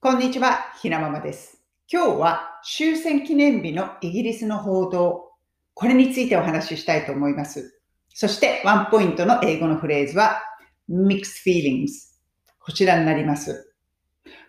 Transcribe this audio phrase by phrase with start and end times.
[0.00, 1.60] こんにちは、ひなままです。
[1.92, 5.32] 今日は終戦記念日のイギリスの報道、
[5.74, 7.80] これについてお話ししたいと思います。
[8.14, 10.40] そしてワンポイントの英語のフレーズは
[10.88, 11.88] mixed feelings。
[12.60, 13.74] こちらになります。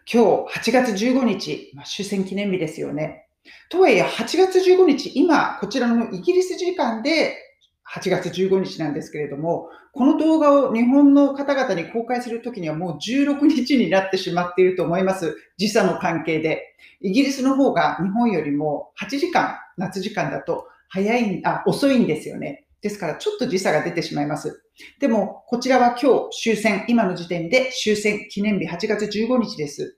[0.05, 3.27] 今日8月15日、まあ、終戦記念日ですよね。
[3.71, 7.48] とはいえ8月15日、今こちらのイギリス時間で
[7.95, 15.35] 8月15日なんですけれども、この動画を日本の方々に公開するときにはもう16日になってしまっていると思います。
[15.57, 16.75] 時差の関係で。
[17.01, 22.65] イギリスの方が日本よりも8時間、夏時間だと早い、あ、遅いんですよね。
[22.81, 24.63] ですからちょっと時差が出てしまいます。
[24.99, 29.97] でも、こちらは今日終戦、今の時点で終戦記念日8月15日です。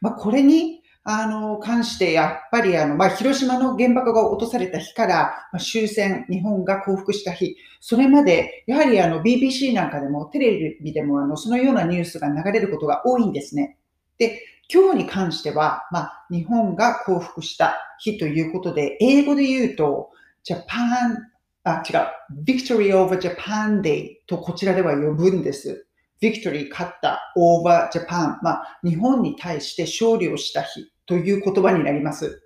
[0.00, 0.77] まあ、これに
[1.10, 13.78] あの、関して、やっぱり、あの、まあ、広島の原爆が落とされた日から、ま、終戦、日本が降伏した日、それまで、やはり、あの、BBC なんかでも、テレビでも、あの、そのようなニュースが流れることが多いんですね。
[14.18, 20.10] で、今日に関しては、まあ、日本が降伏した日ということで、英語で言うと、
[20.44, 21.30] ジャパン、
[21.64, 25.86] あ、違う、Victory over Japan Day とこちらでは呼ぶんです。
[26.20, 32.42] Victory 勝った over Japan、まあ、日本に対して勝利をした日という言葉になります。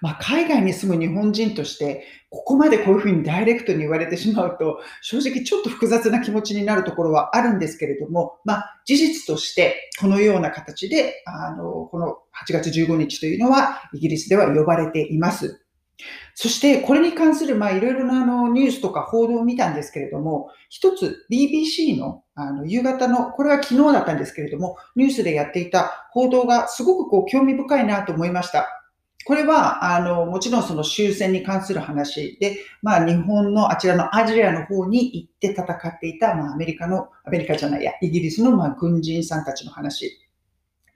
[0.00, 15.64] まあ、海外に住む日本人として、ここまでこういうふうにダイレクトに言われてしまうと、正直ちょっと複雑な気持ちになるところはあるんですけれども、まあ、事実として、このような形で、あの、この8月15日というのは、イギリスでは呼ばれています。
[16.34, 28.80] そして、これに関する、まあ、いろいろなあのニュースとか報道を見たんですけれども、一つ BBC のあの夕方の、これは昨日だったんですけれども、ニュースでやっていた報道がすごくこう興味深いなと思いました。
[29.26, 40.18] これは、あの、もちろんその終戦に関する話で、まあ日本のあちらのアジアの方に行って戦っていた、まあアメリカの、アメリカじゃないや、イギリスのまあ軍人さんたちの話。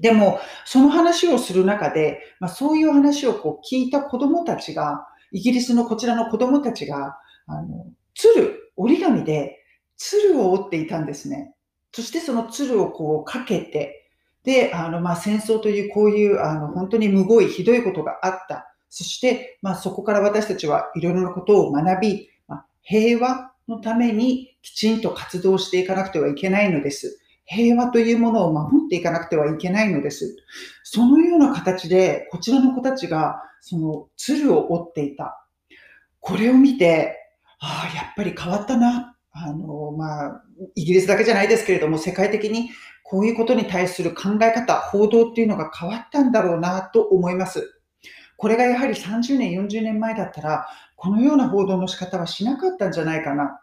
[0.00, 9.58] でも、その話をする中で、まあそういう話をこう聞いた子供たちが、イギリスのこちらの子供たちが、あの、鶴、折り紙で
[9.96, 11.54] 鶴を折っていたんですね。
[11.92, 14.10] そしてその鶴をこうかけて、
[14.44, 18.74] で、あの、まあ、戦争というこういう、あの、本当にむごいひどいことがあった。
[18.90, 27.20] そして、まあ、そこから私たちはいろいろなことを学び、まあ、平和のためにきちんと活動していかなくてはいけないのです。
[27.46, 30.36] 平和というものを守っていかなくてはいけないのです。
[30.82, 35.46] そのような形で、こちらの子たちが、その鶴を折っていた。
[36.20, 37.18] これを見て、
[37.60, 39.16] ああ、やっぱり変わったな。
[39.32, 40.42] あの、まあ、
[40.74, 42.70] イギリスだけじゃないですけれども、世界的に
[43.02, 47.80] こういうことに対する考え方、報道っていうのが変わったんだろうなと思います。
[48.36, 50.66] これがやはり30年、40年前だったら、
[50.96, 53.60] このような報道の仕方はしなかったんじゃないかな。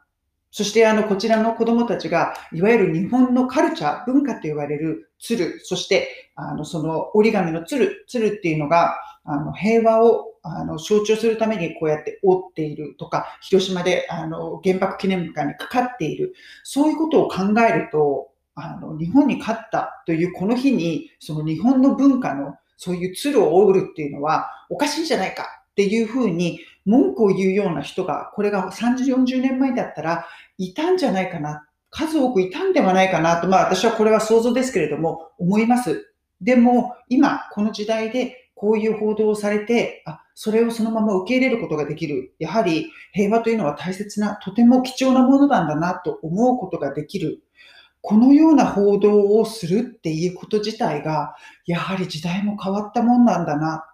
[0.51, 16.33] そして、あの、こちらの子供たちが、いわゆる日本のカルチャー、文化と言われる鶴、そして、あの、その折り紙の鶴、鶴っていうのが、あの、平和を、あの、象徴するためにこうやって折っているとか、広島で、あの、原爆記念館にかかっている。
[16.63, 30.25] そういうことを考えると、あの、日本に勝ったというこの日に、その日本の文化のそういう鶴を折るっていうのはおかしいんじゃないかっていうふうに文句を言うような人が、これが30、40年前だったら
[30.57, 31.65] いたんじゃないかな。
[31.89, 36.13] 数多くいたんではないかなと、まあ私はこれは想像ですけれども思います。
[36.39, 42.33] でも今この時代でこういう報道をされて、あ、それをそのまま受け入れることができる。
[42.39, 47.43] やはり平和というのは大切な、とても貴重なものなんだなと思うことができる。
[48.01, 53.85] このような報道をするっていうこと自体が、やはり時代も変わったもんなんだな。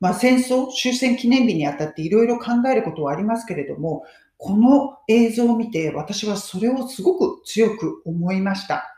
[0.00, 4.04] まあ戦争、終戦記念日にあたっていろいろ考えることはありますけれども、
[4.38, 8.96] この映像を見て私はそれをすごく強く思いました。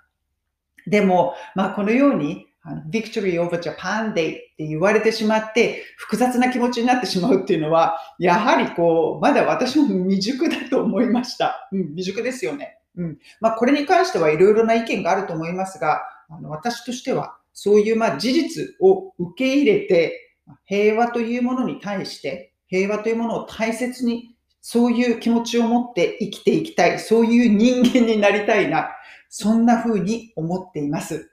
[0.86, 2.46] でも、まあこのように、
[2.88, 11.68] Victory over Japan Day って言われてしまって、複雑な気持ちになってしまうっていうのは、やはりこう、まだ私も未熟だと思いました。
[11.72, 12.78] うん、未熟ですよね。
[12.96, 13.18] うん。
[13.40, 20.31] まあこれに関してはいろいろな意見があると思いますが、あの私としては、そういうまあ事実を受け入れて、
[20.64, 28.90] 平和というものに対して、平和というものを大切に、そういう気持ちを持って生きていきたい、そういう人間になりたいな、
[29.28, 31.32] そんな風に思っています。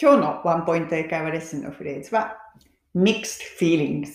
[0.00, 2.36] 今日のワンポイント英会話レッスンのフレーズは
[2.94, 4.06] mixed feelings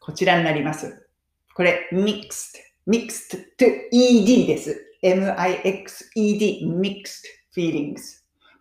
[0.00, 1.08] こちらになります。
[1.54, 2.56] これ mixed
[2.88, 4.84] mixed to ed です。
[5.02, 7.22] m-i-x-e-d mixed
[7.56, 8.00] feelings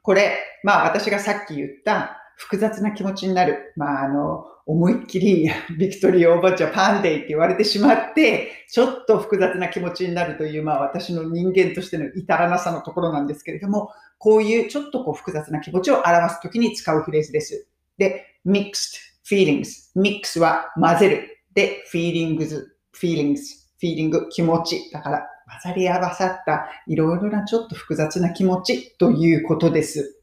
[0.03, 3.73] これ、まあ私がさっき言った複雑な気持ちになる。
[3.75, 17.67] まああの、思いっきりビクトリーオーバージャーパンデイって言われてしまって、ちょっと複雑な気持ちになるという、まあ私の人間としての至らなさのところなんですけれども、こういうちょっとこう複雑な気持ちを表すときに使うフレーズです。
[17.97, 19.91] で、mixed feelings。
[19.97, 21.43] mix は混ぜる。
[21.53, 22.65] で、feelings,
[22.95, 23.39] feelings,
[23.83, 24.89] feeling 気持ち。
[24.91, 25.27] だから
[25.63, 30.15] 混ざり合わさったいろいろなちょっと複雑な気持ちということです。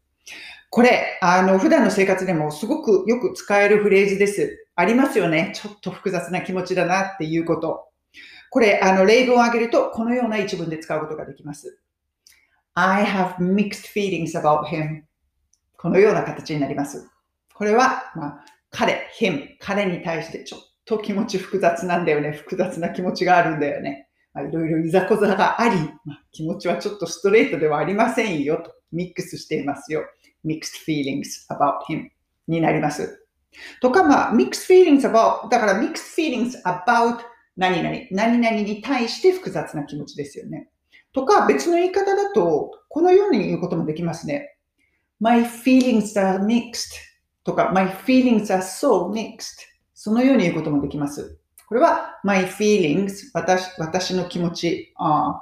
[0.71, 4.67] これ、あの、普段の生活でもすごくよく使えるフレーズです。
[4.75, 5.53] ありますよね。
[5.55, 7.89] ちょっと複雑な気持ちだなっていうこと。
[8.51, 11.81] これ、あの、例文を挙げると、このような一文で使うことができます。
[12.75, 15.03] I have mixed feelings about him.
[15.79, 17.09] このような形になります。
[17.55, 22.33] これは、まあ、彼、him、彼に対してちょっと気持ち複雑なんだよね。
[22.33, 24.09] 複雑な気持ちがあるんだよね。
[24.35, 30.05] まあ、いろいろいざこざがあり、まあ、気持ちはちょっとストレートではありませんよと、ミックスしていますよ。
[30.47, 32.09] Mixed feelings about him
[32.49, 33.27] になります。
[33.81, 37.19] とか、まあ、mixed feelings about、だから mixed feelings about
[37.57, 40.69] 何々、何々に対して複雑な気持ちですよね。
[41.13, 44.57] とか、別の言い方だと、このように言うこともできますね。
[45.19, 46.93] My feelings are mixed
[47.45, 49.65] とか、My feelings are so mixed
[49.95, 51.39] そのように言うこともできます。
[51.67, 55.35] これは、My feelings 私私の気持ち、are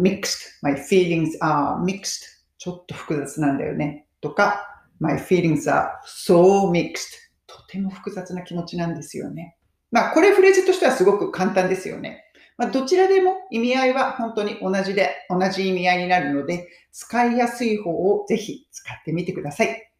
[0.00, 2.22] mixed My feelings are mixed
[2.64, 4.06] ちょっと複雑なんだよね。
[4.22, 4.66] とか、
[4.98, 7.12] My feelings are so mixed
[7.46, 9.58] とても複雑な気持ちなんですよね。
[9.90, 12.24] まあ、これフレーズとしてはすごく簡単ですよね。
[12.56, 19.92] まあ、どちらでも意味合いは本当に同じで、同じ意味合いになるので、使いやすい方をぜひ使ってみてください。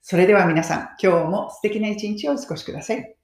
[0.00, 3.16] それでは皆さん、今日も素敵な一日をお過ごしください。